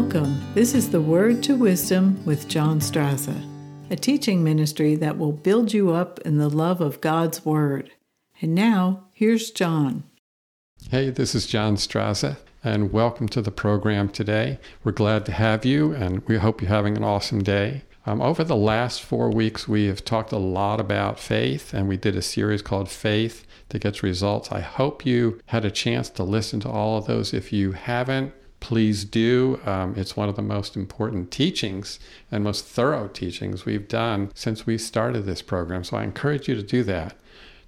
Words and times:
Welcome. 0.00 0.40
This 0.54 0.76
is 0.76 0.92
the 0.92 1.00
Word 1.00 1.42
to 1.42 1.56
Wisdom 1.56 2.24
with 2.24 2.46
John 2.46 2.78
Strazza, 2.78 3.34
a 3.90 3.96
teaching 3.96 4.44
ministry 4.44 4.94
that 4.94 5.18
will 5.18 5.32
build 5.32 5.72
you 5.72 5.90
up 5.90 6.20
in 6.20 6.38
the 6.38 6.48
love 6.48 6.80
of 6.80 7.00
God's 7.00 7.44
Word. 7.44 7.90
And 8.40 8.54
now, 8.54 9.08
here's 9.12 9.50
John. 9.50 10.04
Hey, 10.92 11.10
this 11.10 11.34
is 11.34 11.48
John 11.48 11.74
Strazza, 11.74 12.36
and 12.62 12.92
welcome 12.92 13.28
to 13.30 13.42
the 13.42 13.50
program 13.50 14.08
today. 14.08 14.60
We're 14.84 14.92
glad 14.92 15.26
to 15.26 15.32
have 15.32 15.64
you, 15.64 15.92
and 15.92 16.24
we 16.28 16.36
hope 16.36 16.62
you're 16.62 16.68
having 16.68 16.96
an 16.96 17.02
awesome 17.02 17.42
day. 17.42 17.82
Um, 18.06 18.22
over 18.22 18.44
the 18.44 18.54
last 18.54 19.02
four 19.02 19.28
weeks, 19.30 19.66
we 19.66 19.86
have 19.86 20.04
talked 20.04 20.30
a 20.30 20.38
lot 20.38 20.78
about 20.78 21.18
faith, 21.18 21.74
and 21.74 21.88
we 21.88 21.96
did 21.96 22.14
a 22.14 22.22
series 22.22 22.62
called 22.62 22.88
Faith 22.88 23.44
That 23.70 23.82
Gets 23.82 24.04
Results. 24.04 24.52
I 24.52 24.60
hope 24.60 25.04
you 25.04 25.40
had 25.46 25.64
a 25.64 25.72
chance 25.72 26.08
to 26.10 26.22
listen 26.22 26.60
to 26.60 26.70
all 26.70 26.98
of 26.98 27.06
those. 27.06 27.34
If 27.34 27.52
you 27.52 27.72
haven't, 27.72 28.32
please 28.60 29.04
do. 29.04 29.60
Um, 29.64 29.94
it's 29.96 30.16
one 30.16 30.28
of 30.28 30.36
the 30.36 30.42
most 30.42 30.76
important 30.76 31.30
teachings 31.30 31.98
and 32.30 32.44
most 32.44 32.64
thorough 32.64 33.08
teachings 33.08 33.64
we've 33.64 33.88
done 33.88 34.30
since 34.34 34.66
we 34.66 34.78
started 34.78 35.22
this 35.22 35.42
program. 35.42 35.84
So 35.84 35.96
I 35.96 36.04
encourage 36.04 36.48
you 36.48 36.54
to 36.54 36.62
do 36.62 36.82
that. 36.84 37.16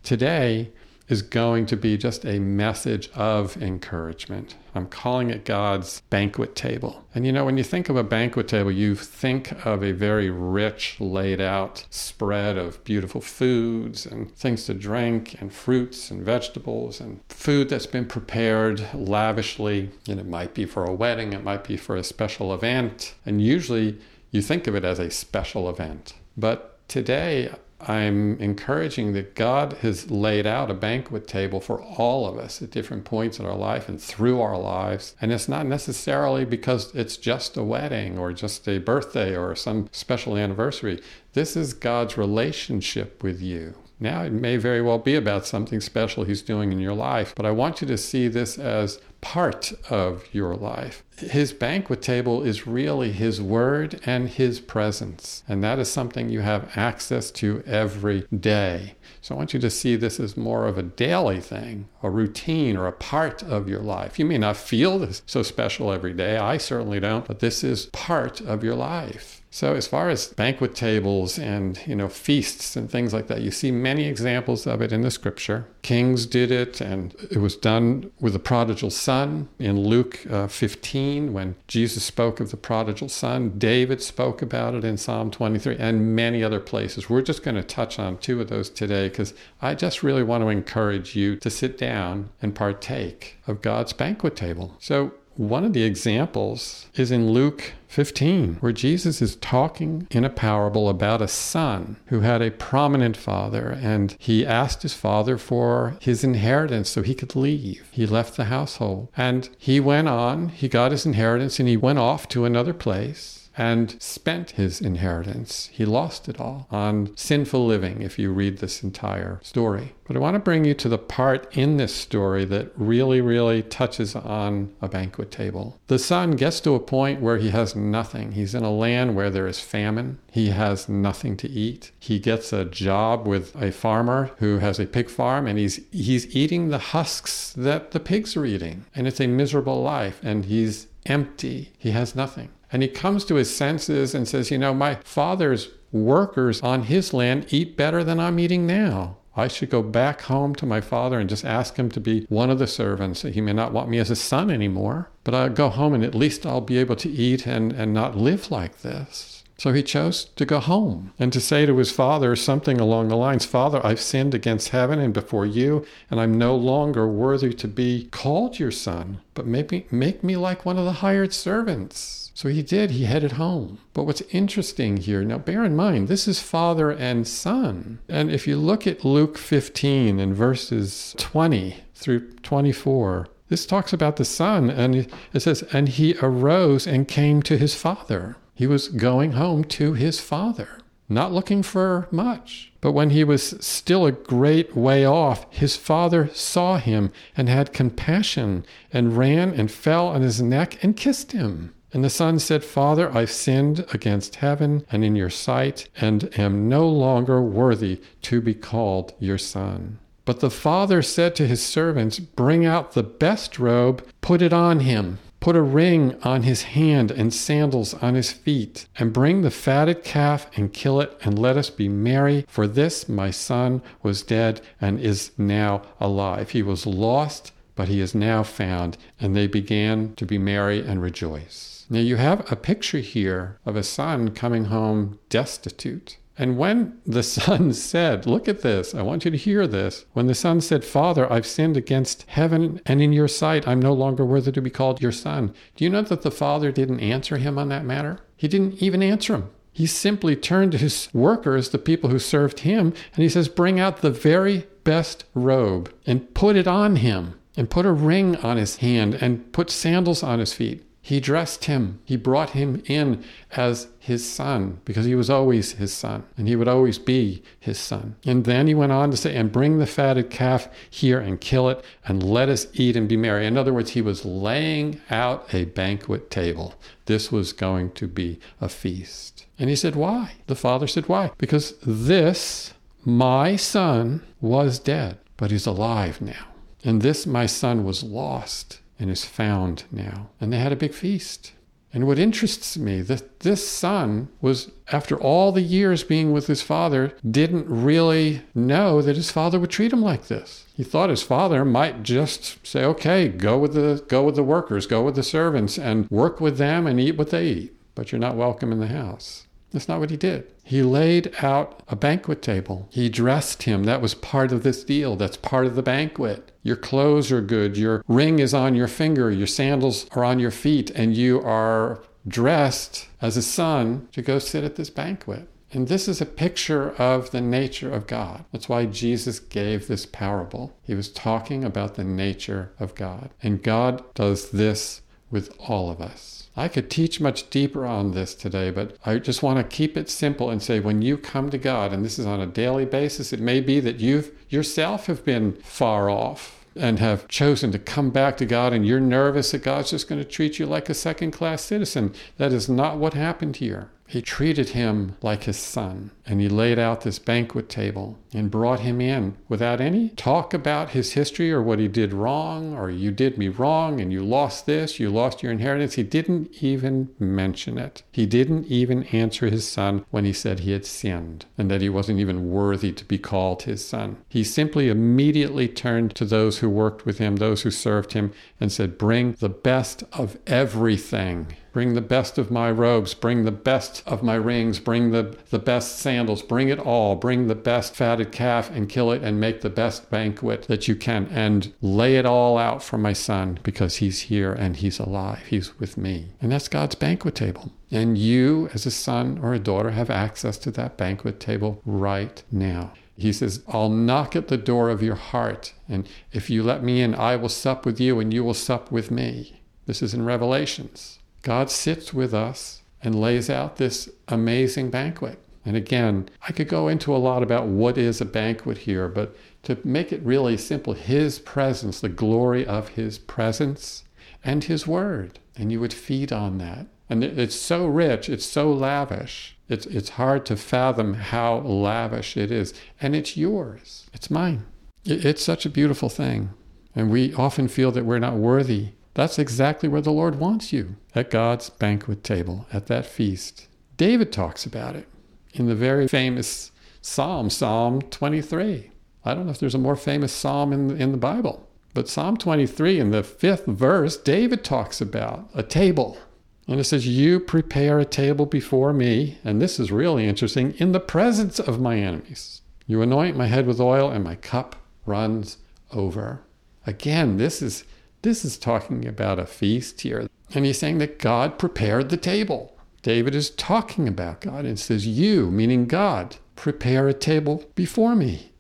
Today, 0.02 0.70
is 1.10 1.22
going 1.22 1.66
to 1.66 1.76
be 1.76 1.98
just 1.98 2.24
a 2.24 2.38
message 2.38 3.10
of 3.14 3.60
encouragement. 3.60 4.54
I'm 4.76 4.86
calling 4.86 5.28
it 5.30 5.44
God's 5.44 6.02
banquet 6.08 6.54
table. 6.54 7.04
And 7.12 7.26
you 7.26 7.32
know, 7.32 7.44
when 7.44 7.58
you 7.58 7.64
think 7.64 7.88
of 7.88 7.96
a 7.96 8.04
banquet 8.04 8.46
table, 8.46 8.70
you 8.70 8.94
think 8.94 9.66
of 9.66 9.82
a 9.82 9.90
very 9.90 10.30
rich, 10.30 11.00
laid 11.00 11.40
out 11.40 11.84
spread 11.90 12.56
of 12.56 12.82
beautiful 12.84 13.20
foods 13.20 14.06
and 14.06 14.32
things 14.36 14.66
to 14.66 14.74
drink, 14.74 15.36
and 15.40 15.52
fruits 15.52 16.12
and 16.12 16.22
vegetables, 16.22 17.00
and 17.00 17.20
food 17.28 17.68
that's 17.68 17.86
been 17.86 18.06
prepared 18.06 18.86
lavishly. 18.94 19.90
And 20.08 20.20
it 20.20 20.26
might 20.26 20.54
be 20.54 20.64
for 20.64 20.84
a 20.84 20.94
wedding, 20.94 21.32
it 21.32 21.42
might 21.42 21.64
be 21.64 21.76
for 21.76 21.96
a 21.96 22.04
special 22.04 22.54
event. 22.54 23.14
And 23.26 23.42
usually 23.42 23.98
you 24.30 24.42
think 24.42 24.68
of 24.68 24.76
it 24.76 24.84
as 24.84 25.00
a 25.00 25.10
special 25.10 25.68
event. 25.68 26.14
But 26.36 26.78
today, 26.88 27.50
I'm 27.82 28.38
encouraging 28.38 29.12
that 29.14 29.34
God 29.34 29.74
has 29.80 30.10
laid 30.10 30.46
out 30.46 30.70
a 30.70 30.74
banquet 30.74 31.26
table 31.26 31.60
for 31.60 31.82
all 31.82 32.26
of 32.26 32.38
us 32.38 32.60
at 32.60 32.70
different 32.70 33.04
points 33.04 33.38
in 33.38 33.46
our 33.46 33.56
life 33.56 33.88
and 33.88 34.00
through 34.00 34.40
our 34.40 34.58
lives. 34.58 35.14
And 35.20 35.32
it's 35.32 35.48
not 35.48 35.66
necessarily 35.66 36.44
because 36.44 36.94
it's 36.94 37.16
just 37.16 37.56
a 37.56 37.62
wedding 37.62 38.18
or 38.18 38.32
just 38.32 38.68
a 38.68 38.78
birthday 38.78 39.36
or 39.36 39.54
some 39.56 39.88
special 39.92 40.36
anniversary. 40.36 41.00
This 41.32 41.56
is 41.56 41.72
God's 41.72 42.18
relationship 42.18 43.22
with 43.22 43.40
you. 43.40 43.74
Now, 44.02 44.22
it 44.22 44.32
may 44.32 44.56
very 44.56 44.80
well 44.80 44.98
be 44.98 45.14
about 45.14 45.46
something 45.46 45.80
special 45.80 46.24
He's 46.24 46.40
doing 46.40 46.72
in 46.72 46.80
your 46.80 46.94
life, 46.94 47.34
but 47.36 47.44
I 47.44 47.50
want 47.50 47.82
you 47.82 47.86
to 47.86 47.98
see 47.98 48.28
this 48.28 48.58
as 48.58 48.98
part 49.20 49.72
of 49.90 50.24
your 50.32 50.56
life. 50.56 51.04
His 51.18 51.52
banquet 51.52 52.00
table 52.00 52.42
is 52.42 52.66
really 52.66 53.12
His 53.12 53.42
Word 53.42 54.00
and 54.06 54.28
His 54.28 54.58
presence, 54.58 55.44
and 55.46 55.62
that 55.62 55.78
is 55.78 55.90
something 55.90 56.30
you 56.30 56.40
have 56.40 56.72
access 56.76 57.30
to 57.32 57.62
every 57.66 58.26
day. 58.34 58.94
So 59.20 59.34
I 59.34 59.38
want 59.38 59.52
you 59.52 59.60
to 59.60 59.68
see 59.68 59.96
this 59.96 60.18
as 60.18 60.36
more 60.36 60.66
of 60.66 60.78
a 60.78 60.82
daily 60.82 61.40
thing, 61.40 61.88
a 62.02 62.08
routine 62.08 62.78
or 62.78 62.86
a 62.86 62.92
part 62.92 63.42
of 63.42 63.68
your 63.68 63.80
life. 63.80 64.18
You 64.18 64.24
may 64.24 64.38
not 64.38 64.56
feel 64.56 64.98
this 64.98 65.20
so 65.26 65.42
special 65.42 65.92
every 65.92 66.14
day. 66.14 66.38
I 66.38 66.56
certainly 66.56 67.00
don't, 67.00 67.26
but 67.26 67.40
this 67.40 67.62
is 67.62 67.86
part 67.86 68.40
of 68.40 68.64
your 68.64 68.76
life. 68.76 69.39
So 69.52 69.74
as 69.74 69.88
far 69.88 70.08
as 70.08 70.28
banquet 70.28 70.76
tables 70.76 71.36
and 71.38 71.78
you 71.84 71.96
know 71.96 72.08
feasts 72.08 72.76
and 72.76 72.88
things 72.88 73.12
like 73.12 73.26
that, 73.26 73.42
you 73.42 73.50
see 73.50 73.72
many 73.72 74.06
examples 74.06 74.66
of 74.66 74.80
it 74.80 74.92
in 74.92 75.02
the 75.02 75.10
scripture. 75.10 75.66
Kings 75.82 76.24
did 76.24 76.52
it, 76.52 76.80
and 76.80 77.14
it 77.30 77.38
was 77.38 77.56
done 77.56 78.12
with 78.20 78.32
the 78.32 78.38
prodigal 78.38 78.90
son 78.90 79.48
in 79.58 79.80
Luke 79.80 80.24
uh, 80.30 80.46
15 80.46 81.32
when 81.32 81.56
Jesus 81.66 82.04
spoke 82.04 82.38
of 82.38 82.52
the 82.52 82.56
prodigal 82.56 83.08
son. 83.08 83.58
David 83.58 84.00
spoke 84.00 84.40
about 84.40 84.74
it 84.74 84.84
in 84.84 84.96
Psalm 84.96 85.30
23 85.32 85.76
and 85.78 86.14
many 86.14 86.44
other 86.44 86.60
places. 86.60 87.10
We're 87.10 87.22
just 87.22 87.42
going 87.42 87.56
to 87.56 87.64
touch 87.64 87.98
on 87.98 88.18
two 88.18 88.40
of 88.40 88.48
those 88.48 88.70
today 88.70 89.08
because 89.08 89.34
I 89.60 89.74
just 89.74 90.04
really 90.04 90.22
want 90.22 90.44
to 90.44 90.48
encourage 90.48 91.16
you 91.16 91.36
to 91.36 91.50
sit 91.50 91.76
down 91.76 92.30
and 92.40 92.54
partake 92.54 93.38
of 93.48 93.62
God's 93.62 93.92
banquet 93.92 94.36
table. 94.36 94.76
So 94.78 95.12
one 95.36 95.64
of 95.64 95.72
the 95.72 95.84
examples 95.84 96.86
is 96.94 97.10
in 97.10 97.30
Luke 97.30 97.72
15, 97.88 98.56
where 98.56 98.72
Jesus 98.72 99.20
is 99.20 99.36
talking 99.36 100.06
in 100.10 100.24
a 100.24 100.30
parable 100.30 100.88
about 100.88 101.22
a 101.22 101.28
son 101.28 101.96
who 102.06 102.20
had 102.20 102.42
a 102.42 102.50
prominent 102.50 103.16
father, 103.16 103.70
and 103.82 104.14
he 104.18 104.46
asked 104.46 104.82
his 104.82 104.94
father 104.94 105.38
for 105.38 105.96
his 106.00 106.22
inheritance 106.22 106.90
so 106.90 107.02
he 107.02 107.14
could 107.14 107.34
leave. 107.34 107.88
He 107.90 108.06
left 108.06 108.36
the 108.36 108.44
household, 108.44 109.08
and 109.16 109.48
he 109.58 109.80
went 109.80 110.08
on, 110.08 110.50
he 110.50 110.68
got 110.68 110.92
his 110.92 111.06
inheritance, 111.06 111.58
and 111.58 111.68
he 111.68 111.76
went 111.76 111.98
off 111.98 112.28
to 112.28 112.44
another 112.44 112.74
place 112.74 113.49
and 113.60 114.00
spent 114.00 114.52
his 114.52 114.80
inheritance. 114.80 115.68
He 115.70 115.84
lost 115.84 116.30
it 116.30 116.40
all 116.40 116.66
on 116.70 117.14
sinful 117.14 117.66
living, 117.66 118.00
if 118.00 118.18
you 118.18 118.32
read 118.32 118.56
this 118.56 118.82
entire 118.82 119.38
story. 119.42 119.92
But 120.06 120.16
I 120.16 120.20
want 120.20 120.34
to 120.36 120.40
bring 120.40 120.64
you 120.64 120.72
to 120.72 120.88
the 120.88 120.96
part 120.96 121.46
in 121.54 121.76
this 121.76 121.94
story 121.94 122.46
that 122.46 122.72
really, 122.74 123.20
really 123.20 123.62
touches 123.62 124.16
on 124.16 124.72
a 124.80 124.88
banquet 124.88 125.30
table. 125.30 125.78
The 125.88 125.98
son 125.98 126.36
gets 126.36 126.58
to 126.60 126.74
a 126.74 126.80
point 126.80 127.20
where 127.20 127.36
he 127.36 127.50
has 127.50 127.76
nothing. 127.76 128.32
He's 128.32 128.54
in 128.54 128.62
a 128.62 128.72
land 128.72 129.14
where 129.14 129.28
there 129.28 129.46
is 129.46 129.60
famine. 129.60 130.18
He 130.32 130.48
has 130.48 130.88
nothing 130.88 131.36
to 131.36 131.50
eat. 131.50 131.90
He 132.00 132.18
gets 132.18 132.54
a 132.54 132.64
job 132.64 133.26
with 133.26 133.54
a 133.60 133.72
farmer 133.72 134.30
who 134.38 134.60
has 134.60 134.80
a 134.80 134.86
pig 134.86 135.10
farm 135.10 135.46
and 135.46 135.58
he's 135.58 135.80
he's 135.92 136.34
eating 136.34 136.68
the 136.68 136.78
husks 136.78 137.52
that 137.58 137.90
the 137.90 138.00
pigs 138.00 138.38
are 138.38 138.46
eating. 138.46 138.86
And 138.94 139.06
it's 139.06 139.20
a 139.20 139.26
miserable 139.26 139.82
life 139.82 140.18
and 140.22 140.46
he's 140.46 140.86
empty. 141.04 141.72
He 141.76 141.90
has 141.90 142.16
nothing. 142.16 142.48
And 142.72 142.82
he 142.82 142.88
comes 142.88 143.24
to 143.24 143.34
his 143.34 143.54
senses 143.54 144.14
and 144.14 144.28
says, 144.28 144.50
You 144.50 144.58
know, 144.58 144.74
my 144.74 144.96
father's 144.96 145.70
workers 145.92 146.60
on 146.62 146.84
his 146.84 147.12
land 147.12 147.52
eat 147.52 147.76
better 147.76 148.04
than 148.04 148.20
I'm 148.20 148.38
eating 148.38 148.66
now. 148.66 149.16
I 149.36 149.48
should 149.48 149.70
go 149.70 149.82
back 149.82 150.22
home 150.22 150.54
to 150.56 150.66
my 150.66 150.80
father 150.80 151.18
and 151.18 151.30
just 151.30 151.44
ask 151.44 151.76
him 151.76 151.88
to 151.90 152.00
be 152.00 152.26
one 152.28 152.50
of 152.50 152.58
the 152.58 152.66
servants. 152.66 153.22
He 153.22 153.40
may 153.40 153.52
not 153.52 153.72
want 153.72 153.88
me 153.88 153.98
as 153.98 154.10
a 154.10 154.16
son 154.16 154.50
anymore, 154.50 155.10
but 155.24 155.34
I'll 155.34 155.48
go 155.48 155.68
home 155.68 155.94
and 155.94 156.04
at 156.04 156.14
least 156.14 156.44
I'll 156.44 156.60
be 156.60 156.78
able 156.78 156.96
to 156.96 157.08
eat 157.08 157.46
and, 157.46 157.72
and 157.72 157.94
not 157.94 158.16
live 158.16 158.50
like 158.50 158.82
this. 158.82 159.39
So 159.60 159.74
he 159.74 159.82
chose 159.82 160.24
to 160.36 160.46
go 160.46 160.58
home 160.58 161.12
and 161.18 161.30
to 161.34 161.38
say 161.38 161.66
to 161.66 161.76
his 161.76 161.92
father 161.92 162.34
something 162.34 162.80
along 162.80 163.08
the 163.08 163.14
lines 163.14 163.44
Father, 163.44 163.84
I've 163.84 164.00
sinned 164.00 164.32
against 164.32 164.70
heaven 164.70 164.98
and 164.98 165.12
before 165.12 165.44
you, 165.44 165.84
and 166.10 166.18
I'm 166.18 166.38
no 166.38 166.56
longer 166.56 167.06
worthy 167.06 167.52
to 167.52 167.68
be 167.68 168.08
called 168.10 168.58
your 168.58 168.70
son, 168.70 169.20
but 169.34 169.46
make 169.46 169.70
me, 169.70 169.84
make 169.90 170.24
me 170.24 170.38
like 170.38 170.64
one 170.64 170.78
of 170.78 170.86
the 170.86 171.04
hired 171.04 171.34
servants. 171.34 172.32
So 172.32 172.48
he 172.48 172.62
did, 172.62 172.92
he 172.92 173.04
headed 173.04 173.32
home. 173.32 173.80
But 173.92 174.04
what's 174.04 174.22
interesting 174.30 174.96
here, 174.96 175.22
now 175.24 175.36
bear 175.36 175.62
in 175.62 175.76
mind, 175.76 176.08
this 176.08 176.26
is 176.26 176.40
father 176.40 176.90
and 176.90 177.28
son. 177.28 177.98
And 178.08 178.30
if 178.30 178.46
you 178.46 178.56
look 178.56 178.86
at 178.86 179.04
Luke 179.04 179.36
15 179.36 180.18
and 180.18 180.34
verses 180.34 181.14
20 181.18 181.76
through 181.94 182.30
24, 182.36 183.28
this 183.50 183.66
talks 183.66 183.92
about 183.92 184.16
the 184.16 184.24
son, 184.24 184.70
and 184.70 185.06
it 185.34 185.40
says, 185.40 185.62
And 185.70 185.90
he 185.90 186.16
arose 186.22 186.86
and 186.86 187.06
came 187.06 187.42
to 187.42 187.58
his 187.58 187.74
father. 187.74 188.36
He 188.60 188.66
was 188.66 188.88
going 188.88 189.32
home 189.32 189.64
to 189.80 189.94
his 189.94 190.20
father, 190.20 190.80
not 191.08 191.32
looking 191.32 191.62
for 191.62 192.08
much. 192.10 192.74
But 192.82 192.92
when 192.92 193.08
he 193.08 193.24
was 193.24 193.56
still 193.64 194.04
a 194.04 194.12
great 194.12 194.76
way 194.76 195.02
off, 195.02 195.46
his 195.48 195.76
father 195.76 196.28
saw 196.34 196.76
him 196.76 197.10
and 197.34 197.48
had 197.48 197.72
compassion 197.72 198.66
and 198.92 199.16
ran 199.16 199.54
and 199.54 199.70
fell 199.70 200.08
on 200.08 200.20
his 200.20 200.42
neck 200.42 200.76
and 200.84 200.94
kissed 200.94 201.32
him. 201.32 201.72
And 201.94 202.04
the 202.04 202.10
son 202.10 202.38
said, 202.38 202.62
Father, 202.62 203.10
I've 203.16 203.30
sinned 203.30 203.86
against 203.94 204.36
heaven 204.36 204.84
and 204.92 205.02
in 205.06 205.16
your 205.16 205.30
sight, 205.30 205.88
and 205.98 206.28
am 206.38 206.68
no 206.68 206.86
longer 206.86 207.40
worthy 207.40 208.02
to 208.24 208.42
be 208.42 208.52
called 208.52 209.14
your 209.18 209.38
son. 209.38 210.00
But 210.26 210.40
the 210.40 210.50
father 210.50 211.00
said 211.00 211.34
to 211.36 211.46
his 211.46 211.64
servants, 211.64 212.18
Bring 212.18 212.66
out 212.66 212.92
the 212.92 213.02
best 213.02 213.58
robe, 213.58 214.06
put 214.20 214.42
it 214.42 214.52
on 214.52 214.80
him 214.80 215.18
Put 215.40 215.56
a 215.56 215.62
ring 215.62 216.16
on 216.22 216.42
his 216.42 216.62
hand 216.62 217.10
and 217.10 217.32
sandals 217.32 217.94
on 217.94 218.14
his 218.14 218.30
feet, 218.30 218.86
and 218.98 219.10
bring 219.12 219.40
the 219.40 219.50
fatted 219.50 220.04
calf 220.04 220.46
and 220.54 220.72
kill 220.72 221.00
it, 221.00 221.18
and 221.22 221.38
let 221.38 221.56
us 221.56 221.70
be 221.70 221.88
merry. 221.88 222.44
For 222.46 222.66
this 222.66 223.08
my 223.08 223.30
son 223.30 223.80
was 224.02 224.22
dead 224.22 224.60
and 224.80 225.00
is 225.00 225.32
now 225.38 225.80
alive. 225.98 226.50
He 226.50 226.62
was 226.62 226.86
lost, 226.86 227.52
but 227.74 227.88
he 227.88 228.00
is 228.00 228.14
now 228.14 228.42
found. 228.42 228.98
And 229.18 229.34
they 229.34 229.46
began 229.46 230.14
to 230.16 230.26
be 230.26 230.36
merry 230.36 230.86
and 230.86 231.00
rejoice. 231.00 231.86
Now 231.88 232.00
you 232.00 232.16
have 232.16 232.50
a 232.52 232.56
picture 232.56 232.98
here 232.98 233.58
of 233.64 233.76
a 233.76 233.82
son 233.82 234.32
coming 234.32 234.66
home 234.66 235.18
destitute. 235.30 236.18
And 236.40 236.56
when 236.56 236.98
the 237.04 237.22
son 237.38 237.74
said, 237.74 238.24
Look 238.24 238.48
at 238.48 238.62
this, 238.62 238.94
I 238.94 239.02
want 239.02 239.26
you 239.26 239.30
to 239.30 239.36
hear 239.36 239.66
this. 239.66 240.06
When 240.14 240.26
the 240.26 240.34
son 240.34 240.62
said, 240.62 240.86
Father, 240.86 241.30
I've 241.30 241.46
sinned 241.46 241.76
against 241.76 242.24
heaven 242.28 242.80
and 242.86 243.02
in 243.02 243.12
your 243.12 243.28
sight, 243.28 243.68
I'm 243.68 243.80
no 243.80 243.92
longer 243.92 244.24
worthy 244.24 244.50
to 244.50 244.62
be 244.62 244.70
called 244.70 245.02
your 245.02 245.12
son. 245.12 245.52
Do 245.76 245.84
you 245.84 245.90
know 245.90 246.00
that 246.00 246.22
the 246.22 246.30
father 246.30 246.72
didn't 246.72 247.00
answer 247.00 247.36
him 247.36 247.58
on 247.58 247.68
that 247.68 247.84
matter? 247.84 248.20
He 248.38 248.48
didn't 248.48 248.82
even 248.82 249.02
answer 249.02 249.34
him. 249.34 249.50
He 249.70 249.86
simply 249.86 250.34
turned 250.34 250.72
to 250.72 250.78
his 250.78 251.10
workers, 251.12 251.68
the 251.68 251.78
people 251.78 252.08
who 252.08 252.18
served 252.18 252.60
him, 252.60 252.94
and 253.14 253.22
he 253.22 253.28
says, 253.28 253.48
Bring 253.48 253.78
out 253.78 253.98
the 253.98 254.10
very 254.10 254.66
best 254.82 255.26
robe 255.34 255.92
and 256.06 256.32
put 256.32 256.56
it 256.56 256.66
on 256.66 256.96
him, 256.96 257.38
and 257.54 257.68
put 257.68 257.84
a 257.84 257.92
ring 257.92 258.36
on 258.36 258.56
his 258.56 258.76
hand, 258.76 259.14
and 259.20 259.52
put 259.52 259.68
sandals 259.70 260.22
on 260.22 260.38
his 260.38 260.54
feet. 260.54 260.84
He 261.02 261.18
dressed 261.18 261.64
him. 261.64 262.00
He 262.04 262.16
brought 262.16 262.50
him 262.50 262.82
in 262.86 263.24
as 263.52 263.88
his 263.98 264.28
son 264.30 264.80
because 264.84 265.06
he 265.06 265.14
was 265.14 265.30
always 265.30 265.72
his 265.72 265.92
son 265.92 266.24
and 266.36 266.46
he 266.46 266.56
would 266.56 266.68
always 266.68 266.98
be 266.98 267.42
his 267.58 267.78
son. 267.78 268.16
And 268.24 268.44
then 268.44 268.66
he 268.66 268.74
went 268.74 268.92
on 268.92 269.10
to 269.10 269.16
say, 269.16 269.34
And 269.34 269.50
bring 269.50 269.78
the 269.78 269.86
fatted 269.86 270.30
calf 270.30 270.68
here 270.90 271.18
and 271.18 271.40
kill 271.40 271.68
it 271.70 271.82
and 272.06 272.22
let 272.22 272.48
us 272.48 272.66
eat 272.74 272.96
and 272.96 273.08
be 273.08 273.16
merry. 273.16 273.46
In 273.46 273.56
other 273.56 273.72
words, 273.72 273.90
he 273.90 274.02
was 274.02 274.26
laying 274.26 275.00
out 275.10 275.52
a 275.54 275.64
banquet 275.64 276.30
table. 276.30 276.74
This 277.06 277.32
was 277.32 277.54
going 277.54 277.92
to 277.92 278.06
be 278.06 278.38
a 278.60 278.68
feast. 278.68 279.46
And 279.58 279.70
he 279.70 279.76
said, 279.76 279.96
Why? 279.96 280.34
The 280.48 280.54
father 280.54 280.86
said, 280.86 281.08
Why? 281.08 281.30
Because 281.38 281.74
this, 281.82 282.74
my 283.04 283.56
son, 283.56 284.22
was 284.40 284.78
dead, 284.78 285.18
but 285.38 285.50
he's 285.50 285.66
alive 285.66 286.20
now. 286.20 286.46
And 286.84 287.00
this, 287.02 287.26
my 287.26 287.46
son, 287.46 287.84
was 287.84 288.02
lost 288.02 288.79
and 289.00 289.10
is 289.10 289.24
found 289.24 289.84
now. 289.90 290.28
And 290.40 290.52
they 290.52 290.58
had 290.58 290.72
a 290.72 290.76
big 290.76 290.94
feast. 290.94 291.52
And 291.92 292.06
what 292.06 292.20
interests 292.20 292.78
me 292.78 293.00
that 293.02 293.40
this 293.40 293.68
son 293.68 294.28
was, 294.40 294.70
after 294.92 295.18
all 295.18 295.50
the 295.50 295.60
years 295.60 296.04
being 296.04 296.30
with 296.30 296.46
his 296.46 296.62
father, 296.62 297.12
didn't 297.28 297.66
really 297.66 298.42
know 298.54 299.02
that 299.02 299.16
his 299.16 299.32
father 299.32 299.58
would 299.58 299.70
treat 299.70 299.92
him 299.92 300.00
like 300.00 300.28
this. 300.28 300.66
He 300.76 300.84
thought 300.84 301.10
his 301.10 301.24
father 301.24 301.64
might 301.64 302.04
just 302.04 302.64
say, 302.64 302.84
"Okay, 302.84 303.26
go 303.28 303.58
with 303.58 303.74
the 303.74 304.04
go 304.06 304.22
with 304.22 304.36
the 304.36 304.44
workers, 304.44 304.86
go 304.86 305.02
with 305.02 305.16
the 305.16 305.24
servants, 305.24 305.78
and 305.78 306.08
work 306.10 306.40
with 306.40 306.58
them 306.58 306.86
and 306.86 307.00
eat 307.00 307.18
what 307.18 307.30
they 307.30 307.48
eat, 307.48 307.76
but 307.96 308.12
you're 308.12 308.20
not 308.20 308.36
welcome 308.36 308.70
in 308.70 308.78
the 308.78 308.86
house." 308.86 309.48
That's 309.72 309.88
not 309.88 310.00
what 310.00 310.10
he 310.10 310.16
did. 310.16 310.50
He 310.64 310.82
laid 310.82 311.32
out 311.42 311.82
a 311.88 311.96
banquet 311.96 312.42
table. 312.42 312.88
He 312.90 313.08
dressed 313.08 313.64
him. 313.64 313.84
That 313.84 314.02
was 314.02 314.14
part 314.14 314.52
of 314.52 314.62
this 314.62 314.84
deal. 314.84 315.16
That's 315.16 315.36
part 315.36 315.66
of 315.66 315.76
the 315.76 315.82
banquet. 315.82 316.50
Your 316.62 316.76
clothes 316.76 317.30
are 317.32 317.40
good. 317.40 317.76
Your 317.76 318.04
ring 318.08 318.38
is 318.38 318.52
on 318.52 318.74
your 318.74 318.88
finger. 318.88 319.30
Your 319.30 319.46
sandals 319.46 320.06
are 320.12 320.24
on 320.24 320.38
your 320.38 320.50
feet. 320.50 320.90
And 320.90 321.16
you 321.16 321.40
are 321.42 322.02
dressed 322.26 323.08
as 323.22 323.36
a 323.36 323.42
son 323.42 324.08
to 324.12 324.22
go 324.22 324.38
sit 324.38 324.64
at 324.64 324.76
this 324.76 324.90
banquet. 324.90 325.48
And 325.72 325.86
this 325.86 326.08
is 326.08 326.20
a 326.20 326.26
picture 326.26 326.90
of 326.96 327.30
the 327.30 327.40
nature 327.40 327.92
of 327.92 328.08
God. 328.08 328.44
That's 328.50 328.68
why 328.68 328.86
Jesus 328.86 329.38
gave 329.38 329.86
this 329.86 330.04
parable. 330.04 330.76
He 330.82 330.94
was 330.94 331.10
talking 331.10 331.62
about 331.64 331.94
the 331.94 332.04
nature 332.04 332.72
of 332.80 332.96
God. 332.96 333.30
And 333.40 333.62
God 333.62 334.02
does 334.14 334.50
this 334.50 335.02
with 335.30 335.54
all 335.58 335.88
of 335.88 336.00
us. 336.00 336.39
I 336.56 336.68
could 336.68 336.90
teach 336.90 337.20
much 337.20 337.48
deeper 337.50 337.86
on 337.86 338.12
this 338.12 338.34
today, 338.34 338.70
but 338.70 338.96
I 339.04 339.18
just 339.18 339.42
want 339.42 339.58
to 339.58 339.76
keep 339.76 339.96
it 339.96 340.10
simple 340.10 340.50
and 340.50 340.62
say 340.62 340.80
when 340.80 341.02
you 341.02 341.16
come 341.16 341.50
to 341.50 341.58
God, 341.58 341.92
and 341.92 342.04
this 342.04 342.18
is 342.18 342.26
on 342.26 342.40
a 342.40 342.46
daily 342.46 342.84
basis, 342.84 343.32
it 343.32 343.40
may 343.40 343.60
be 343.60 343.80
that 343.80 344.00
you've 344.00 344.32
yourself 344.48 345.06
have 345.06 345.24
been 345.24 345.52
far 345.62 346.10
off 346.10 346.64
and 346.76 346.98
have 346.98 347.28
chosen 347.28 347.72
to 347.72 347.78
come 347.78 348.10
back 348.10 348.36
to 348.36 348.46
God 348.46 348.72
and 348.72 348.86
you're 348.86 349.00
nervous 349.00 349.50
that 349.50 349.62
God's 349.62 349.90
just 349.90 350.08
going 350.08 350.20
to 350.20 350.28
treat 350.28 350.58
you 350.58 350.66
like 350.66 350.88
a 350.88 350.94
second 350.94 351.32
class 351.32 351.62
citizen. 351.62 352.14
That 352.36 352.52
is 352.52 352.68
not 352.68 352.98
what 352.98 353.14
happened 353.14 353.56
here. 353.56 353.90
He 354.06 354.22
treated 354.22 354.70
him 354.70 355.16
like 355.22 355.44
his 355.44 355.56
son, 355.56 356.10
and 356.26 356.40
he 356.40 356.48
laid 356.48 356.80
out 356.80 357.02
this 357.02 357.20
banquet 357.20 357.68
table 357.68 358.18
and 358.32 358.50
brought 358.50 358.80
him 358.80 359.00
in 359.00 359.36
without 359.48 359.80
any 359.80 360.10
talk 360.10 360.54
about 360.54 360.90
his 360.90 361.12
history 361.12 361.50
or 361.50 361.62
what 361.62 361.78
he 361.78 361.88
did 361.88 362.12
wrong, 362.12 362.74
or 362.76 362.90
you 362.90 363.10
did 363.10 363.36
me 363.36 363.48
wrong 363.48 364.00
and 364.00 364.12
you 364.12 364.22
lost 364.22 364.66
this, 364.66 365.00
you 365.00 365.10
lost 365.10 365.42
your 365.42 365.52
inheritance. 365.52 365.94
He 365.94 366.02
didn't 366.02 366.50
even 366.60 367.10
mention 367.18 367.78
it. 367.78 368.02
He 368.12 368.26
didn't 368.26 368.66
even 368.66 369.04
answer 369.04 369.48
his 369.48 369.68
son 369.68 370.04
when 370.10 370.24
he 370.24 370.32
said 370.32 370.60
he 370.60 370.72
had 370.72 370.86
sinned 370.86 371.46
and 371.58 371.70
that 371.70 371.80
he 371.80 371.88
wasn't 371.88 372.20
even 372.20 372.50
worthy 372.50 372.92
to 372.92 373.04
be 373.04 373.18
called 373.18 373.62
his 373.62 373.84
son. 373.84 374.18
He 374.28 374.44
simply 374.44 374.88
immediately 374.88 375.68
turned 375.68 376.14
to 376.16 376.24
those 376.24 376.58
who 376.58 376.68
worked 376.68 377.06
with 377.06 377.18
him, 377.18 377.36
those 377.36 377.62
who 377.62 377.70
served 377.70 378.12
him, 378.12 378.32
and 378.60 378.70
said, 378.70 378.98
Bring 378.98 379.32
the 379.40 379.48
best 379.48 380.04
of 380.12 380.38
everything 380.46 381.48
Bring 381.72 381.94
the 381.94 382.00
best 382.00 382.36
of 382.36 382.50
my 382.50 382.70
robes, 382.70 383.14
bring 383.14 383.44
the 383.44 383.52
best 383.52 384.02
of 384.04 384.24
my 384.24 384.34
rings, 384.34 384.80
bring 384.80 385.12
the, 385.12 385.36
the 385.50 385.58
best 385.60 385.98
sandals, 386.00 386.42
bring 386.42 386.68
it 386.68 386.80
all, 386.80 387.14
bring 387.14 387.46
the 387.46 387.54
best 387.54 387.94
fatted 388.20 388.32
calf 388.32 388.70
and 388.70 388.88
kill 388.88 389.10
it 389.12 389.22
and 389.22 389.40
make 389.40 389.62
the 389.62 389.70
best 389.70 390.10
banquet 390.10 390.64
that 390.64 390.86
you 390.86 390.94
can 390.94 391.26
and 391.28 391.72
lay 391.80 392.16
it 392.16 392.26
all 392.26 392.58
out 392.58 392.82
for 392.82 392.98
my 392.98 393.14
son 393.14 393.58
because 393.62 393.96
he's 393.96 394.22
here 394.22 394.52
and 394.52 394.76
he's 394.76 394.98
alive. 394.98 395.42
He's 395.48 395.78
with 395.78 395.96
me. 395.96 396.28
And 396.40 396.52
that's 396.52 396.68
God's 396.68 396.94
banquet 396.94 397.34
table. 397.34 397.72
And 397.90 398.18
you, 398.18 398.68
as 398.74 398.84
a 398.84 398.90
son 398.90 399.38
or 399.42 399.54
a 399.54 399.58
daughter, 399.58 399.92
have 399.92 400.10
access 400.10 400.58
to 400.58 400.70
that 400.72 400.98
banquet 400.98 401.40
table 401.40 401.80
right 401.86 402.42
now. 402.52 402.92
He 403.16 403.32
says, 403.32 403.62
I'll 403.68 403.90
knock 403.90 404.36
at 404.36 404.48
the 404.48 404.56
door 404.56 404.90
of 404.90 405.02
your 405.02 405.14
heart, 405.14 405.74
and 405.88 406.08
if 406.32 406.48
you 406.48 406.62
let 406.62 406.82
me 406.82 407.02
in, 407.02 407.14
I 407.14 407.36
will 407.36 407.50
sup 407.50 407.84
with 407.84 408.00
you, 408.00 408.18
and 408.18 408.32
you 408.32 408.42
will 408.42 408.54
sup 408.54 408.90
with 408.90 409.10
me. 409.10 409.60
This 409.84 410.00
is 410.00 410.14
in 410.14 410.24
Revelations. 410.24 411.18
God 411.42 411.70
sits 411.70 412.14
with 412.14 412.32
us 412.32 412.80
and 413.02 413.20
lays 413.20 413.50
out 413.50 413.76
this 413.76 414.08
amazing 414.28 414.90
banquet. 414.90 415.38
And 415.64 415.76
again, 415.76 416.28
I 416.48 416.52
could 416.52 416.68
go 416.68 416.88
into 416.88 417.14
a 417.14 417.18
lot 417.18 417.42
about 417.42 417.66
what 417.66 417.98
is 417.98 418.20
a 418.20 418.24
banquet 418.24 418.78
here, 418.78 419.08
but 419.08 419.36
to 419.64 419.78
make 419.84 420.12
it 420.12 420.22
really 420.22 420.56
simple, 420.56 420.94
His 420.94 421.38
presence, 421.38 422.00
the 422.00 422.08
glory 422.08 422.66
of 422.66 422.88
His 422.88 423.18
presence, 423.18 424.04
and 424.42 424.64
His 424.64 424.86
Word. 424.86 425.38
And 425.56 425.70
you 425.70 425.80
would 425.80 425.92
feed 425.92 426.32
on 426.32 426.58
that. 426.58 426.86
And 427.10 427.22
it's 427.24 427.56
so 427.56 427.86
rich, 427.86 428.28
it's 428.28 428.46
so 428.46 428.72
lavish. 428.72 429.56
It's, 429.68 429.86
it's 429.86 430.10
hard 430.10 430.46
to 430.46 430.56
fathom 430.56 431.14
how 431.14 431.58
lavish 431.58 432.36
it 432.36 432.50
is. 432.50 432.72
And 433.00 433.14
it's 433.14 433.36
yours, 433.36 434.08
it's 434.14 434.30
mine. 434.30 434.64
It's 435.04 435.42
such 435.42 435.66
a 435.66 435.70
beautiful 435.70 436.08
thing. 436.08 436.50
And 436.94 437.10
we 437.10 437.34
often 437.34 437.68
feel 437.68 437.90
that 437.92 438.04
we're 438.04 438.18
not 438.18 438.34
worthy 438.34 438.90
that's 439.14 439.38
exactly 439.38 439.88
where 439.88 440.00
the 440.00 440.12
Lord 440.12 440.38
wants 440.38 440.72
you 440.72 440.96
at 441.14 441.30
God's 441.30 441.68
banquet 441.68 442.22
table, 442.22 442.66
at 442.72 442.86
that 442.86 443.06
feast. 443.06 443.66
David 443.96 444.32
talks 444.32 444.64
about 444.64 444.96
it 444.96 445.08
in 445.54 445.66
the 445.66 445.74
very 445.74 446.08
famous 446.08 446.72
Psalm, 447.02 447.50
Psalm 447.50 448.02
23. 448.02 448.90
I 449.24 449.34
don't 449.34 449.46
know 449.46 449.52
if 449.52 449.58
there's 449.58 449.74
a 449.74 449.78
more 449.78 449.96
famous 449.96 450.32
psalm 450.32 450.72
in, 450.72 450.90
in 451.00 451.12
the 451.12 451.18
Bible, 451.18 451.68
but 451.94 452.08
Psalm 452.08 452.36
23 452.36 453.00
in 453.00 453.10
the 453.10 453.22
fifth 453.22 453.66
verse, 453.66 454.16
David 454.16 454.64
talks 454.64 455.00
about 455.00 455.48
a 455.54 455.62
table. 455.62 456.18
And 456.66 456.78
it 456.78 456.84
says, 456.84 457.06
You 457.06 457.40
prepare 457.40 457.98
a 457.98 458.04
table 458.04 458.46
before 458.46 458.92
me, 458.92 459.38
and 459.44 459.60
this 459.60 459.80
is 459.80 459.90
really 459.90 460.26
interesting, 460.26 460.72
in 460.78 460.92
the 460.92 461.00
presence 461.00 461.58
of 461.58 461.80
my 461.80 461.98
enemies. 461.98 462.62
You 462.86 463.02
anoint 463.02 463.36
my 463.36 463.46
head 463.46 463.66
with 463.66 463.80
oil, 463.80 464.10
and 464.10 464.22
my 464.22 464.36
cup 464.36 464.76
runs 465.04 465.58
over. 465.92 466.42
Again, 466.86 467.36
this 467.36 467.60
is 467.60 467.84
this 468.22 468.44
is 468.44 468.58
talking 468.58 469.06
about 469.06 469.38
a 469.38 469.46
feast 469.46 470.02
here. 470.02 470.28
And 470.54 470.66
he's 470.66 470.78
saying 470.78 470.98
that 470.98 471.18
God 471.18 471.58
prepared 471.58 472.10
the 472.10 472.16
table. 472.16 472.76
David 473.02 473.34
is 473.34 473.50
talking 473.50 474.06
about 474.06 474.40
God 474.40 474.64
and 474.64 474.78
says, 474.78 475.06
You, 475.06 475.50
meaning 475.50 475.86
God, 475.86 476.36
prepare 476.56 477.08
a 477.08 477.14
table 477.14 477.64
before 477.74 478.14
me 478.14 478.52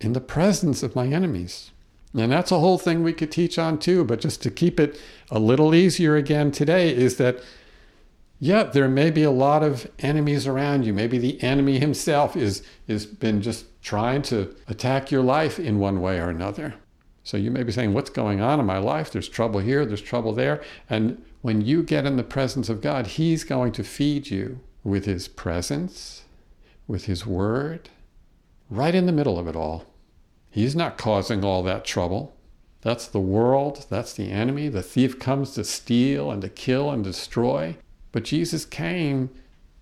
in 0.00 0.12
the 0.12 0.20
presence 0.20 0.82
of 0.82 0.94
my 0.94 1.06
enemies. 1.06 1.70
And 2.14 2.32
that's 2.32 2.52
a 2.52 2.58
whole 2.58 2.78
thing 2.78 3.02
we 3.02 3.12
could 3.12 3.30
teach 3.30 3.58
on 3.58 3.78
too, 3.78 4.04
but 4.04 4.20
just 4.20 4.42
to 4.42 4.50
keep 4.50 4.80
it 4.80 5.00
a 5.30 5.38
little 5.38 5.74
easier 5.74 6.16
again 6.16 6.50
today 6.50 6.94
is 6.94 7.16
that, 7.16 7.40
yeah, 8.40 8.64
there 8.64 8.88
may 8.88 9.10
be 9.10 9.22
a 9.22 9.30
lot 9.30 9.62
of 9.62 9.90
enemies 9.98 10.46
around 10.46 10.84
you. 10.84 10.92
Maybe 10.92 11.18
the 11.18 11.42
enemy 11.42 11.78
himself 11.78 12.36
is 12.36 12.62
is 12.86 13.04
been 13.04 13.42
just 13.42 13.66
trying 13.82 14.22
to 14.22 14.54
attack 14.68 15.10
your 15.10 15.22
life 15.22 15.58
in 15.58 15.78
one 15.78 16.00
way 16.00 16.18
or 16.18 16.28
another. 16.28 16.74
So 17.24 17.36
you 17.36 17.50
may 17.50 17.62
be 17.62 17.72
saying, 17.72 17.92
What's 17.92 18.10
going 18.10 18.40
on 18.40 18.60
in 18.60 18.66
my 18.66 18.78
life? 18.78 19.10
There's 19.10 19.28
trouble 19.28 19.60
here, 19.60 19.84
there's 19.84 20.00
trouble 20.00 20.32
there. 20.32 20.62
And 20.88 21.22
when 21.40 21.60
you 21.60 21.82
get 21.82 22.04
in 22.04 22.16
the 22.16 22.22
presence 22.24 22.68
of 22.68 22.80
God, 22.80 23.06
He's 23.06 23.44
going 23.44 23.72
to 23.72 23.84
feed 23.84 24.30
you 24.30 24.60
with 24.82 25.04
His 25.04 25.28
presence, 25.28 26.24
with 26.86 27.04
His 27.04 27.26
word, 27.26 27.90
right 28.70 28.94
in 28.94 29.06
the 29.06 29.12
middle 29.12 29.38
of 29.38 29.46
it 29.46 29.56
all. 29.56 29.84
He's 30.50 30.74
not 30.74 30.98
causing 30.98 31.44
all 31.44 31.62
that 31.62 31.84
trouble. 31.84 32.34
That's 32.80 33.06
the 33.06 33.20
world, 33.20 33.86
that's 33.90 34.12
the 34.12 34.30
enemy. 34.30 34.68
The 34.68 34.82
thief 34.82 35.18
comes 35.18 35.52
to 35.52 35.64
steal 35.64 36.30
and 36.30 36.42
to 36.42 36.48
kill 36.48 36.90
and 36.90 37.04
destroy. 37.04 37.76
But 38.12 38.24
Jesus 38.24 38.64
came 38.64 39.30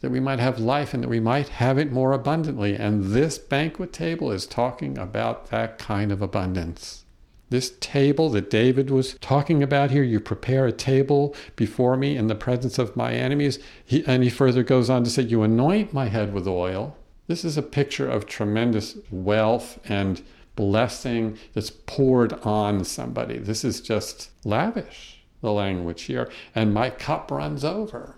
that 0.00 0.10
we 0.10 0.20
might 0.20 0.38
have 0.38 0.58
life 0.58 0.92
and 0.92 1.02
that 1.02 1.08
we 1.08 1.20
might 1.20 1.48
have 1.48 1.78
it 1.78 1.90
more 1.90 2.12
abundantly. 2.12 2.74
And 2.74 3.06
this 3.06 3.38
banquet 3.38 3.92
table 3.92 4.30
is 4.30 4.46
talking 4.46 4.98
about 4.98 5.50
that 5.50 5.78
kind 5.78 6.12
of 6.12 6.20
abundance. 6.20 7.05
This 7.48 7.74
table 7.78 8.28
that 8.30 8.50
David 8.50 8.90
was 8.90 9.14
talking 9.20 9.62
about 9.62 9.92
here, 9.92 10.02
you 10.02 10.18
prepare 10.18 10.66
a 10.66 10.72
table 10.72 11.34
before 11.54 11.96
me 11.96 12.16
in 12.16 12.26
the 12.26 12.34
presence 12.34 12.78
of 12.78 12.96
my 12.96 13.12
enemies. 13.12 13.60
He, 13.84 14.04
and 14.04 14.24
he 14.24 14.30
further 14.30 14.64
goes 14.64 14.90
on 14.90 15.04
to 15.04 15.10
say, 15.10 15.22
You 15.22 15.42
anoint 15.42 15.92
my 15.92 16.06
head 16.06 16.34
with 16.34 16.48
oil. 16.48 16.96
This 17.28 17.44
is 17.44 17.56
a 17.56 17.62
picture 17.62 18.08
of 18.08 18.26
tremendous 18.26 18.96
wealth 19.10 19.78
and 19.88 20.22
blessing 20.56 21.38
that's 21.52 21.70
poured 21.70 22.32
on 22.44 22.84
somebody. 22.84 23.38
This 23.38 23.64
is 23.64 23.80
just 23.80 24.30
lavish, 24.44 25.22
the 25.40 25.52
language 25.52 26.02
here. 26.02 26.28
And 26.54 26.74
my 26.74 26.90
cup 26.90 27.30
runs 27.30 27.64
over. 27.64 28.16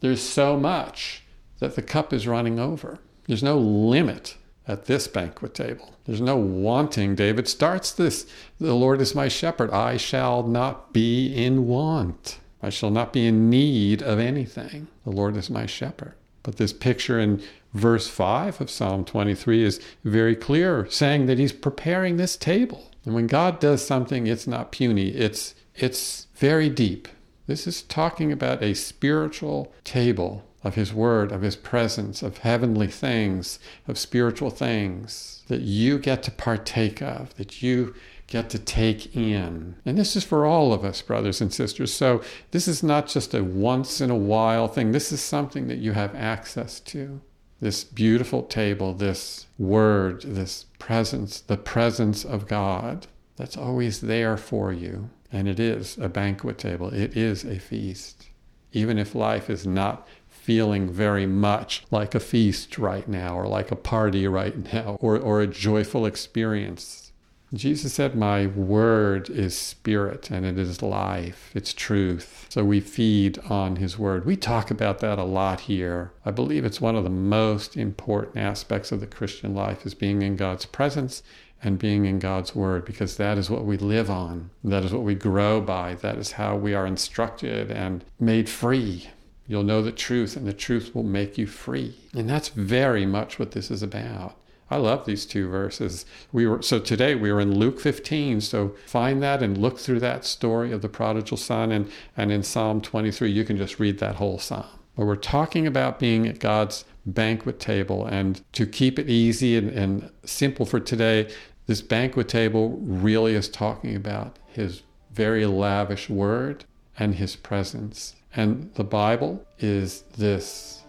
There's 0.00 0.22
so 0.22 0.58
much 0.58 1.24
that 1.58 1.74
the 1.74 1.82
cup 1.82 2.12
is 2.12 2.26
running 2.26 2.58
over. 2.58 2.98
There's 3.26 3.42
no 3.42 3.58
limit 3.58 4.36
at 4.66 4.86
this 4.86 5.06
banquet 5.06 5.54
table. 5.54 5.94
There's 6.04 6.20
no 6.20 6.36
wanting. 6.36 7.14
David 7.14 7.48
starts 7.48 7.92
this 7.92 8.26
The 8.58 8.74
Lord 8.74 9.00
is 9.00 9.14
my 9.14 9.28
shepherd. 9.28 9.70
I 9.70 9.96
shall 9.96 10.42
not 10.42 10.92
be 10.92 11.34
in 11.34 11.66
want. 11.66 12.38
I 12.62 12.70
shall 12.70 12.90
not 12.90 13.12
be 13.12 13.26
in 13.26 13.50
need 13.50 14.02
of 14.02 14.18
anything. 14.18 14.88
The 15.04 15.10
Lord 15.10 15.36
is 15.36 15.50
my 15.50 15.66
shepherd. 15.66 16.14
But 16.42 16.56
this 16.56 16.72
picture 16.72 17.18
in 17.18 17.42
verse 17.74 18.08
5 18.08 18.60
of 18.60 18.70
Psalm 18.70 19.04
23 19.04 19.62
is 19.62 19.80
very 20.04 20.36
clear, 20.36 20.86
saying 20.88 21.26
that 21.26 21.38
he's 21.38 21.52
preparing 21.52 22.16
this 22.16 22.36
table. 22.36 22.90
And 23.04 23.14
when 23.14 23.26
God 23.26 23.60
does 23.60 23.84
something, 23.86 24.26
it's 24.26 24.46
not 24.46 24.72
puny, 24.72 25.08
it's, 25.08 25.54
it's 25.74 26.26
very 26.36 26.70
deep. 26.70 27.08
This 27.46 27.66
is 27.66 27.82
talking 27.82 28.32
about 28.32 28.62
a 28.62 28.74
spiritual 28.74 29.72
table 29.84 30.44
of 30.64 30.74
His 30.74 30.92
Word, 30.92 31.30
of 31.30 31.42
His 31.42 31.54
presence, 31.54 32.22
of 32.22 32.38
heavenly 32.38 32.88
things, 32.88 33.58
of 33.86 33.98
spiritual 33.98 34.50
things 34.50 35.42
that 35.48 35.60
you 35.60 35.98
get 35.98 36.22
to 36.24 36.30
partake 36.30 37.02
of, 37.02 37.34
that 37.36 37.62
you 37.62 37.94
get 38.26 38.48
to 38.50 38.58
take 38.58 39.14
in. 39.14 39.76
And 39.84 39.98
this 39.98 40.16
is 40.16 40.24
for 40.24 40.46
all 40.46 40.72
of 40.72 40.84
us, 40.84 41.02
brothers 41.02 41.40
and 41.40 41.52
sisters. 41.52 41.92
So 41.92 42.22
this 42.50 42.66
is 42.66 42.82
not 42.82 43.06
just 43.06 43.34
a 43.34 43.44
once 43.44 44.00
in 44.00 44.10
a 44.10 44.16
while 44.16 44.66
thing, 44.66 44.92
this 44.92 45.12
is 45.12 45.20
something 45.20 45.68
that 45.68 45.78
you 45.78 45.92
have 45.92 46.14
access 46.14 46.80
to. 46.80 47.20
This 47.60 47.84
beautiful 47.84 48.42
table, 48.42 48.94
this 48.94 49.46
word, 49.58 50.22
this 50.22 50.64
presence, 50.78 51.40
the 51.40 51.56
presence 51.56 52.24
of 52.24 52.48
God 52.48 53.06
that's 53.36 53.56
always 53.56 54.00
there 54.00 54.36
for 54.36 54.72
you. 54.72 55.10
And 55.32 55.48
it 55.48 55.58
is 55.58 55.98
a 55.98 56.08
banquet 56.08 56.58
table, 56.58 56.92
it 56.92 57.16
is 57.16 57.44
a 57.44 57.58
feast. 57.58 58.28
Even 58.72 58.98
if 58.98 59.14
life 59.14 59.48
is 59.50 59.66
not 59.66 60.06
feeling 60.44 60.92
very 60.92 61.24
much 61.24 61.84
like 61.90 62.14
a 62.14 62.20
feast 62.20 62.76
right 62.76 63.08
now, 63.08 63.34
or 63.34 63.48
like 63.48 63.70
a 63.70 63.76
party 63.76 64.28
right 64.28 64.72
now, 64.74 64.98
or, 65.00 65.18
or 65.18 65.40
a 65.40 65.46
joyful 65.46 66.04
experience. 66.04 67.12
Jesus 67.54 67.94
said, 67.94 68.14
My 68.14 68.46
word 68.46 69.30
is 69.30 69.56
spirit 69.56 70.30
and 70.30 70.44
it 70.44 70.58
is 70.58 70.82
life, 70.82 71.50
it's 71.54 71.72
truth. 71.72 72.46
So 72.50 72.64
we 72.64 72.80
feed 72.80 73.38
on 73.48 73.76
his 73.76 73.98
word. 73.98 74.26
We 74.26 74.36
talk 74.36 74.70
about 74.70 74.98
that 74.98 75.18
a 75.18 75.24
lot 75.24 75.60
here. 75.60 76.12
I 76.26 76.30
believe 76.30 76.64
it's 76.64 76.80
one 76.80 76.96
of 76.96 77.04
the 77.04 77.10
most 77.10 77.76
important 77.76 78.36
aspects 78.36 78.92
of 78.92 79.00
the 79.00 79.06
Christian 79.06 79.54
life 79.54 79.86
is 79.86 79.94
being 79.94 80.20
in 80.22 80.36
God's 80.36 80.66
presence 80.66 81.22
and 81.64 81.78
being 81.78 82.04
in 82.04 82.18
God's 82.18 82.54
Word 82.54 82.84
because 82.84 83.16
that 83.16 83.38
is 83.38 83.48
what 83.48 83.64
we 83.64 83.78
live 83.78 84.10
on. 84.10 84.50
That 84.62 84.84
is 84.84 84.92
what 84.92 85.02
we 85.02 85.14
grow 85.14 85.60
by. 85.60 85.94
That 85.94 86.18
is 86.18 86.32
how 86.32 86.56
we 86.56 86.74
are 86.74 86.86
instructed 86.86 87.70
and 87.70 88.04
made 88.20 88.48
free. 88.48 89.08
You'll 89.46 89.62
know 89.62 89.82
the 89.82 89.92
truth, 89.92 90.36
and 90.36 90.46
the 90.46 90.52
truth 90.52 90.94
will 90.94 91.02
make 91.02 91.36
you 91.36 91.46
free. 91.46 91.96
And 92.14 92.28
that's 92.28 92.48
very 92.48 93.04
much 93.04 93.38
what 93.38 93.50
this 93.50 93.70
is 93.70 93.82
about. 93.82 94.36
I 94.70 94.76
love 94.76 95.04
these 95.04 95.26
two 95.26 95.48
verses. 95.48 96.06
We 96.32 96.46
were 96.46 96.62
so 96.62 96.78
today 96.78 97.14
we 97.14 97.30
were 97.30 97.40
in 97.40 97.58
Luke 97.58 97.78
15. 97.78 98.40
So 98.40 98.74
find 98.86 99.22
that 99.22 99.42
and 99.42 99.58
look 99.58 99.78
through 99.78 100.00
that 100.00 100.24
story 100.24 100.72
of 100.72 100.80
the 100.80 100.88
prodigal 100.88 101.36
son, 101.36 101.70
and 101.70 101.90
and 102.16 102.32
in 102.32 102.42
Psalm 102.42 102.80
23 102.80 103.30
you 103.30 103.44
can 103.44 103.56
just 103.56 103.78
read 103.78 103.98
that 103.98 104.16
whole 104.16 104.38
psalm. 104.38 104.66
But 104.96 105.06
we're 105.06 105.16
talking 105.16 105.66
about 105.66 105.98
being 105.98 106.26
at 106.26 106.38
God's 106.38 106.84
banquet 107.04 107.60
table, 107.60 108.06
and 108.06 108.40
to 108.52 108.66
keep 108.66 108.98
it 108.98 109.10
easy 109.10 109.56
and, 109.56 109.68
and 109.70 110.10
simple 110.24 110.64
for 110.64 110.80
today, 110.80 111.30
this 111.66 111.82
banquet 111.82 112.28
table 112.28 112.78
really 112.82 113.34
is 113.34 113.48
talking 113.48 113.94
about 113.94 114.38
His 114.46 114.82
very 115.12 115.44
lavish 115.44 116.08
word 116.08 116.64
and 116.98 117.16
His 117.16 117.36
presence. 117.36 118.16
And 118.36 118.72
the 118.74 118.84
Bible 118.84 119.46
is 119.58 120.02
this 120.16 120.82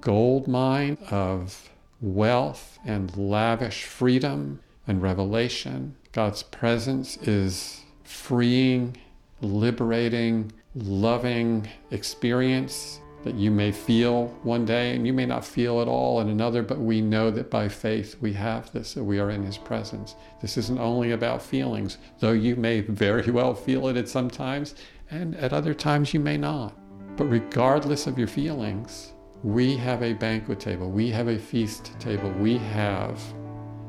gold 0.00 0.48
mine 0.48 0.98
of 1.10 1.70
wealth 2.00 2.78
and 2.84 3.16
lavish 3.16 3.84
freedom 3.84 4.60
and 4.86 5.00
revelation. 5.00 5.94
God's 6.12 6.42
presence 6.42 7.16
is 7.18 7.82
freeing, 8.02 8.96
liberating, 9.40 10.52
loving 10.74 11.68
experience 11.90 13.00
that 13.24 13.34
you 13.34 13.50
may 13.50 13.72
feel 13.72 14.28
one 14.42 14.64
day 14.64 14.94
and 14.94 15.06
you 15.06 15.12
may 15.12 15.26
not 15.26 15.44
feel 15.44 15.80
at 15.80 15.88
all 15.88 16.20
in 16.20 16.28
another, 16.28 16.62
but 16.62 16.78
we 16.78 17.00
know 17.00 17.30
that 17.30 17.50
by 17.50 17.68
faith 17.68 18.16
we 18.20 18.32
have 18.32 18.72
this, 18.72 18.94
that 18.94 19.04
we 19.04 19.18
are 19.18 19.30
in 19.30 19.44
His 19.44 19.58
presence. 19.58 20.14
This 20.40 20.56
isn't 20.56 20.78
only 20.78 21.12
about 21.12 21.42
feelings, 21.42 21.98
though 22.20 22.32
you 22.32 22.56
may 22.56 22.80
very 22.80 23.30
well 23.30 23.54
feel 23.54 23.88
it 23.88 23.96
at 23.96 24.08
some 24.08 24.30
times, 24.30 24.76
and 25.10 25.34
at 25.36 25.52
other 25.52 25.74
times 25.74 26.14
you 26.14 26.20
may 26.20 26.36
not. 26.36 26.76
But 27.18 27.30
regardless 27.30 28.06
of 28.06 28.16
your 28.16 28.28
feelings, 28.28 29.12
we 29.42 29.76
have 29.76 30.04
a 30.04 30.12
banquet 30.12 30.60
table, 30.60 30.88
we 30.88 31.10
have 31.10 31.26
a 31.26 31.36
feast 31.36 31.98
table, 31.98 32.30
we 32.30 32.58
have 32.58 33.20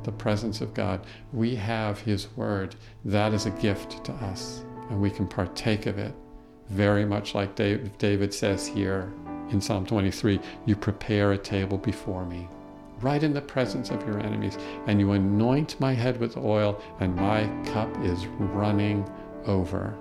the 0.02 0.12
presence 0.12 0.62
of 0.62 0.74
God, 0.74 1.06
we 1.32 1.56
have 1.56 2.00
His 2.00 2.36
Word. 2.36 2.76
That 3.06 3.36
is 3.36 3.46
a 3.46 3.52
gift 3.52 4.04
to 4.06 4.14
us, 4.14 4.66
and 4.90 5.00
we 5.00 5.12
can 5.12 5.28
partake 5.28 5.86
of 5.86 6.00
it 6.00 6.16
very 6.70 7.06
much 7.06 7.36
like 7.36 7.56
David 7.56 8.34
says 8.34 8.66
here 8.66 9.14
in 9.52 9.62
Psalm 9.62 9.86
23 9.86 10.40
You 10.66 10.76
prepare 10.76 11.34
a 11.34 11.38
table 11.38 11.78
before 11.78 12.26
me, 12.26 12.50
right 13.00 13.22
in 13.22 13.34
the 13.34 13.42
presence 13.42 13.92
of 13.92 14.02
your 14.08 14.20
enemies, 14.20 14.58
and 14.88 15.00
you 15.00 15.12
anoint 15.12 15.80
my 15.80 15.94
head 15.94 16.20
with 16.20 16.36
oil, 16.36 16.82
and 17.00 17.16
my 17.16 17.48
cup 17.66 17.96
is 18.04 18.26
running 18.26 19.08
over. 19.46 19.96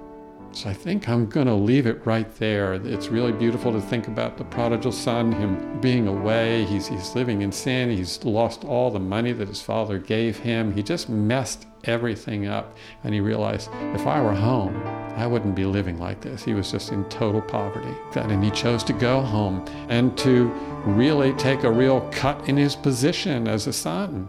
So 0.53 0.69
I 0.69 0.73
think 0.73 1.09
I'm 1.09 1.27
going 1.27 1.47
to 1.47 1.55
leave 1.55 1.87
it 1.87 2.05
right 2.05 2.35
there. 2.37 2.75
It's 2.75 3.09
really 3.09 3.33
beautiful 3.33 3.71
to 3.73 3.81
think 3.81 4.09
about 4.09 4.39
the 4.39 4.45
prodigal 4.45 4.93
son, 4.93 5.31
him 5.31 5.81
being 5.81 6.09
away. 6.09 6.65
He's, 6.65 6.89
he's 6.89 7.15
living 7.15 7.43
in 7.43 7.53
sin. 7.53 7.91
He's 7.91 8.25
lost 8.25 8.65
all 8.65 8.91
the 8.91 8.99
money 8.99 9.33
that 9.33 9.47
his 9.47 9.61
father 9.61 9.99
gave 9.99 10.39
him. 10.39 10.73
He 10.73 10.83
just 10.83 11.09
messed 11.09 11.67
everything 11.85 12.47
up. 12.47 12.77
And 13.05 13.15
he 13.15 13.21
realized 13.21 13.71
if 13.95 14.07
I 14.07 14.21
were 14.21 14.35
home, 14.35 14.77
I 15.17 15.27
wouldn't 15.27 15.55
be 15.55 15.65
living 15.65 15.99
like 15.99 16.21
this. 16.23 16.45
He 16.45 16.55
was 16.55 16.73
just 16.73 16.93
in 16.93 17.05
total 17.05 17.43
poverty. 17.43 17.95
And 18.17 18.43
he 18.43 18.51
chose 18.51 18.83
to 18.85 18.93
go 18.93 19.21
home 19.21 19.65
and 19.89 20.17
to 20.19 20.49
really 20.87 21.33
take 21.35 21.63
a 21.65 21.71
real 21.71 22.01
cut 22.11 22.49
in 22.49 22.57
his 22.57 22.75
position 22.75 23.47
as 23.47 23.67
a 23.67 23.73
son. 23.73 24.29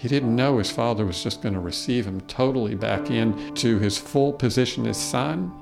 He 0.00 0.08
didn't 0.08 0.34
know 0.34 0.56
his 0.56 0.70
father 0.70 1.04
was 1.04 1.22
just 1.22 1.42
going 1.42 1.52
to 1.52 1.60
receive 1.60 2.06
him 2.06 2.22
totally 2.22 2.74
back 2.74 3.10
in 3.10 3.54
to 3.56 3.78
his 3.78 3.98
full 3.98 4.32
position 4.32 4.86
as 4.86 4.96
son 4.96 5.52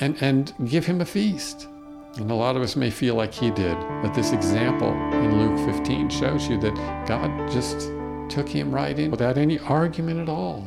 and, 0.00 0.20
and 0.20 0.52
give 0.68 0.86
him 0.86 1.00
a 1.00 1.04
feast. 1.04 1.68
And 2.16 2.28
a 2.28 2.34
lot 2.34 2.56
of 2.56 2.62
us 2.62 2.74
may 2.74 2.90
feel 2.90 3.14
like 3.14 3.32
he 3.32 3.52
did, 3.52 3.78
but 4.02 4.12
this 4.12 4.32
example 4.32 4.90
in 4.90 5.38
Luke 5.38 5.76
15 5.76 6.10
shows 6.10 6.48
you 6.48 6.60
that 6.62 6.74
God 7.06 7.30
just 7.48 7.92
took 8.28 8.48
him 8.48 8.74
right 8.74 8.98
in 8.98 9.12
without 9.12 9.38
any 9.38 9.60
argument 9.60 10.18
at 10.18 10.28
all. 10.28 10.64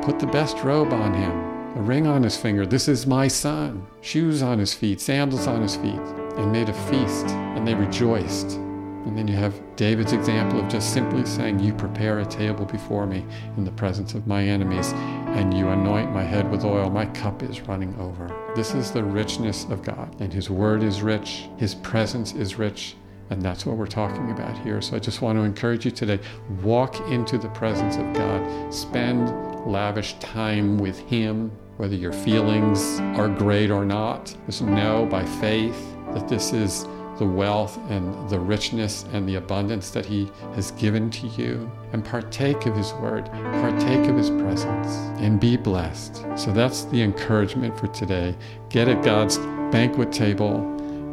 Put 0.00 0.18
the 0.18 0.26
best 0.26 0.56
robe 0.64 0.94
on 0.94 1.12
him, 1.12 1.76
a 1.76 1.82
ring 1.82 2.06
on 2.06 2.22
his 2.22 2.38
finger. 2.38 2.64
This 2.64 2.88
is 2.88 3.06
my 3.06 3.28
son. 3.28 3.86
Shoes 4.00 4.42
on 4.42 4.58
his 4.58 4.72
feet, 4.72 4.98
sandals 4.98 5.46
on 5.46 5.60
his 5.60 5.76
feet, 5.76 6.00
and 6.38 6.50
made 6.50 6.70
a 6.70 6.88
feast, 6.88 7.26
and 7.26 7.68
they 7.68 7.74
rejoiced. 7.74 8.61
And 9.04 9.18
then 9.18 9.26
you 9.26 9.34
have 9.34 9.60
David's 9.76 10.12
example 10.12 10.60
of 10.60 10.68
just 10.68 10.92
simply 10.92 11.26
saying, 11.26 11.58
You 11.58 11.74
prepare 11.74 12.20
a 12.20 12.24
table 12.24 12.64
before 12.64 13.06
me 13.06 13.24
in 13.56 13.64
the 13.64 13.72
presence 13.72 14.14
of 14.14 14.26
my 14.26 14.44
enemies, 14.44 14.92
and 14.92 15.52
you 15.52 15.68
anoint 15.68 16.12
my 16.12 16.22
head 16.22 16.50
with 16.50 16.64
oil. 16.64 16.88
My 16.88 17.06
cup 17.06 17.42
is 17.42 17.62
running 17.62 17.94
over. 17.98 18.30
This 18.54 18.74
is 18.74 18.92
the 18.92 19.02
richness 19.02 19.64
of 19.64 19.82
God, 19.82 20.14
and 20.20 20.32
His 20.32 20.50
word 20.50 20.82
is 20.82 21.02
rich, 21.02 21.48
His 21.56 21.74
presence 21.74 22.32
is 22.34 22.58
rich. 22.58 22.96
And 23.30 23.40
that's 23.40 23.64
what 23.64 23.76
we're 23.76 23.86
talking 23.86 24.30
about 24.30 24.58
here. 24.58 24.82
So 24.82 24.94
I 24.94 24.98
just 24.98 25.22
want 25.22 25.38
to 25.38 25.42
encourage 25.42 25.86
you 25.86 25.90
today 25.90 26.20
walk 26.62 27.00
into 27.08 27.38
the 27.38 27.48
presence 27.48 27.96
of 27.96 28.12
God, 28.12 28.72
spend 28.72 29.30
lavish 29.66 30.14
time 30.18 30.76
with 30.76 30.98
Him, 30.98 31.50
whether 31.78 31.94
your 31.94 32.12
feelings 32.12 33.00
are 33.18 33.28
great 33.28 33.70
or 33.70 33.84
not. 33.84 34.36
Just 34.46 34.62
know 34.62 35.06
by 35.06 35.24
faith 35.24 35.96
that 36.12 36.28
this 36.28 36.52
is 36.52 36.86
the 37.22 37.28
wealth 37.28 37.78
and 37.88 38.28
the 38.28 38.40
richness 38.40 39.04
and 39.12 39.28
the 39.28 39.36
abundance 39.36 39.90
that 39.90 40.04
He 40.04 40.28
has 40.56 40.72
given 40.72 41.08
to 41.10 41.28
you. 41.28 41.70
And 41.92 42.04
partake 42.04 42.66
of 42.66 42.74
His 42.74 42.92
Word, 42.94 43.26
partake 43.26 44.08
of 44.08 44.16
His 44.16 44.28
presence, 44.28 44.88
and 45.20 45.38
be 45.38 45.56
blessed. 45.56 46.24
So 46.36 46.52
that's 46.52 46.84
the 46.86 47.00
encouragement 47.00 47.78
for 47.78 47.86
today. 47.86 48.34
Get 48.70 48.88
at 48.88 49.04
God's 49.04 49.38
banquet 49.70 50.10
table 50.10 50.56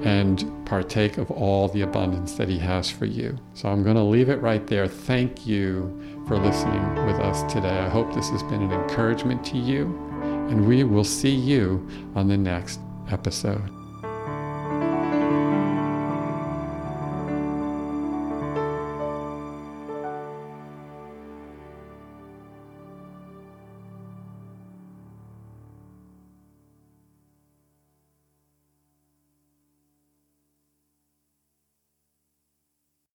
and 0.03 0.65
partake 0.65 1.19
of 1.19 1.29
all 1.29 1.67
the 1.67 1.81
abundance 1.81 2.33
that 2.35 2.49
He 2.49 2.57
has 2.57 2.89
for 2.89 3.05
you. 3.05 3.37
So 3.53 3.69
I'm 3.69 3.83
going 3.83 3.97
to 3.97 4.01
leave 4.01 4.29
it 4.29 4.41
right 4.41 4.65
there. 4.65 4.87
Thank 4.87 5.45
you 5.45 6.23
for 6.27 6.37
listening 6.37 7.05
with 7.05 7.19
us 7.19 7.43
today. 7.53 7.77
I 7.77 7.89
hope 7.89 8.11
this 8.15 8.29
has 8.29 8.41
been 8.43 8.63
an 8.63 8.71
encouragement 8.71 9.45
to 9.45 9.59
you, 9.59 9.85
and 10.49 10.67
we 10.67 10.83
will 10.83 11.03
see 11.03 11.35
you 11.35 11.87
on 12.15 12.27
the 12.27 12.37
next 12.37 12.79
episode. 13.11 13.78